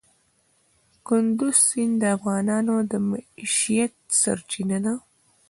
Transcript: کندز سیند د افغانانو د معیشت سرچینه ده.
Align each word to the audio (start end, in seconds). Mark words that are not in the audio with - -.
کندز 1.07 1.55
سیند 1.67 1.93
د 2.01 2.03
افغانانو 2.17 2.75
د 2.91 2.93
معیشت 3.09 3.93
سرچینه 4.21 4.77
ده. 4.85 4.93